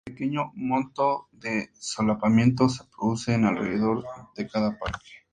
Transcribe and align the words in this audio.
Un 0.03 0.13
pequeño 0.15 0.51
monto 0.55 1.27
de 1.31 1.69
solapamiento 1.75 2.67
se 2.69 2.83
produce 2.85 3.35
en 3.35 3.43
y 3.43 3.47
alrededor 3.49 4.03
de 4.35 4.47
cada 4.47 4.75
parque. 4.79 5.11